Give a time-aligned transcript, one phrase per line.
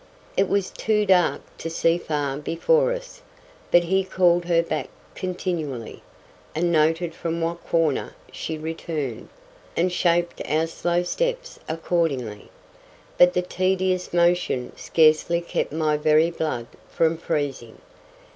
[0.35, 3.21] It was too dark to see far before us;
[3.69, 6.01] but he called her back continually,
[6.55, 9.29] and noted from what quarter she returned,
[9.77, 12.49] and shaped our slow steps accordingly.
[13.19, 17.79] But the tedious motion scarcely kept my very blood from freezing.